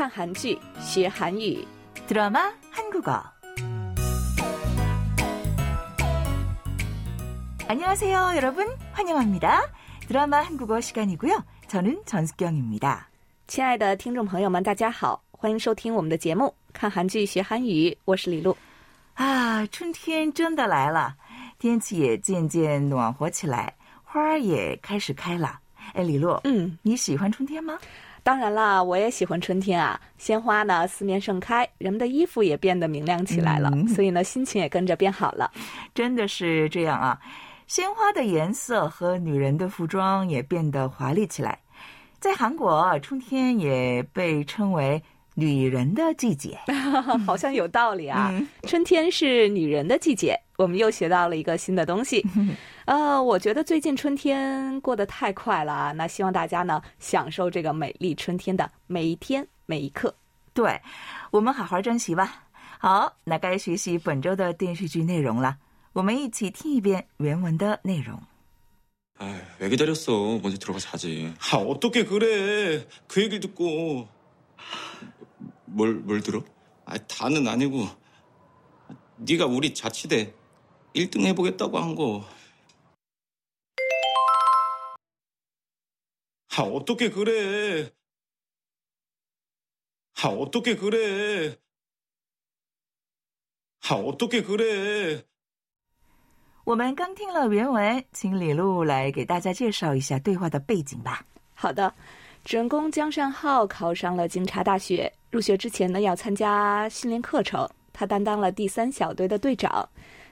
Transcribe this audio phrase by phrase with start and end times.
[0.00, 1.66] 看韩剧学韩语
[2.06, 3.22] 드라마 한국어.
[7.68, 8.66] 안녕하세요, 여러분.
[8.92, 9.62] 환영합니다.
[10.06, 11.44] 드라마 한국어 시간이고요.
[11.66, 13.08] 저는 전숙경입니다.
[13.48, 18.56] 亲爱的听众朋友们，大家好，欢迎收听我们的节目《看韩剧学韩语》，我是李璐。
[19.14, 21.16] 啊，春天真的来了，
[21.58, 25.58] 天气也渐渐暖和起来，花儿也开始开了。
[25.93, 27.77] 哎，李璐，嗯，你喜欢春天吗？
[28.23, 35.51] 当然啦，我也喜欢春天啊，鲜花呢四面盛开，人们的衣服也变得明亮起来了，嗯所以呢，心情也跟着变好了。
[35.95, 37.19] 真的是这样啊！
[37.65, 41.57] 鲜花的颜色和女人的服装也变得华丽起来。
[42.19, 45.01] 在韩国，春天也被称为
[45.34, 46.58] 女人的季节。
[47.26, 48.30] 好像有道理啊。
[48.32, 52.24] 嗯春天是女人的季节，我们又学到了一个新的东西。
[52.84, 60.14] 呃，我觉得最近春天过得太快了啊，那希望大家呢享受这个美丽春天的每一天每一刻。
[60.52, 60.80] 对，
[61.30, 62.44] 我们好好珍惜吧。
[62.78, 65.58] 好，那该学习本周的电视剧内容了。
[65.92, 68.20] 我们一起听一遍原文的内容。
[69.18, 70.38] 아, 왜 기다렸어?
[70.42, 71.32] 먼저 들어가 자지.
[71.50, 72.84] 아, 어떻게 그래.
[73.08, 74.06] 그 얘기를 듣고.
[75.70, 76.42] 뭘, 뭘 들어?
[76.84, 77.86] 아, 다는 아니고.
[79.16, 80.34] 네가 우리 자치대
[80.94, 82.24] 1등 해보겠다고 한 거.
[86.56, 87.90] 아, 어떻게 그래.
[90.22, 91.58] 아, 어떻게 그래.
[93.88, 95.24] 아, 어떻게 그래.
[96.64, 101.24] 我们刚听了原文，请李璐来给大家介绍一下对话的背景吧。
[101.54, 101.94] 好的，
[102.44, 109.88] 主人公江善浩考上了警察大学， 入学之前呢要参加训练课程，他担当了第三小队的队长。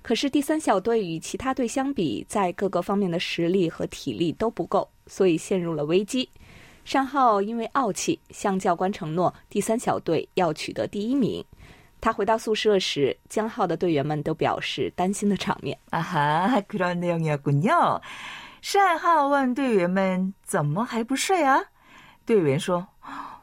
[0.00, 6.28] 可是第三小队与其他队相比，在各个方面的实力和体力都不够，所以陷入了危机。
[6.84, 11.44] 善浩因为傲气，向教官承诺第三小队要取得第一名。
[12.00, 15.76] 他回到宿舍时，江浩的队员们都表示担心的场面。
[15.90, 18.00] 啊哈， 그런내용이었군요。
[18.62, 21.60] 善浩问队员们：“怎么还不睡啊？”
[22.24, 22.91] 队员说：“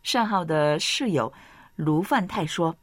[0.03, 1.33] 善浩的室友
[1.77, 2.75] 卢范泰说：“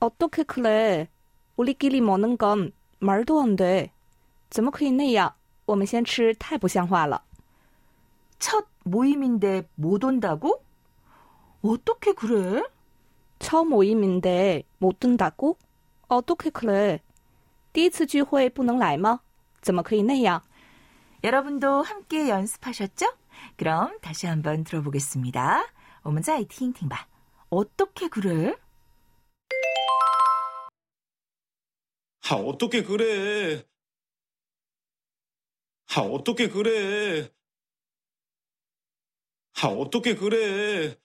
[0.00, 1.08] 어떻게 그래?
[1.56, 3.92] 우리끼리 먹는 건 말도 안 돼.
[4.50, 5.34] 怎么可以那样？
[5.64, 7.22] 我们先吃，太不像话了。
[8.38, 10.62] 첫 모임인데 못 온다고?
[11.62, 12.62] 어떻게 그래?
[13.38, 15.56] 첫 모임인데 못 든다고?
[16.08, 17.00] 어떻게 그래?
[17.72, 19.20] 第一次聚会不能来吗？
[19.60, 20.42] 怎么可以那样？
[21.24, 23.06] 여러분도 함께 연습하셨죠?
[23.56, 25.64] 그럼 다시 한번 들어보겠습니다.
[26.02, 27.06] 我们再听听吧.
[27.48, 28.56] 어떻게 그래?
[32.28, 33.64] 아, 어떻게 그래?
[35.94, 37.30] 아, 어떻게 그래?
[39.60, 40.96] 아, 어떻게 그래?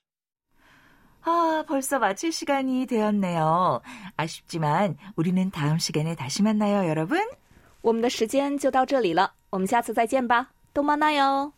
[1.22, 3.82] 아, 벌써 마칠 시간이 되었네요.
[4.16, 7.20] 아쉽지만 우리는 다음 시간에 다시 만나요, 여러분.
[7.82, 11.52] 我们的时间就到这里了，我们下次再见吧，动漫那哟。